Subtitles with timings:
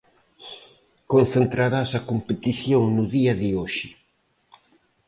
[1.11, 3.87] Concentrarase a competición no día de hoxe.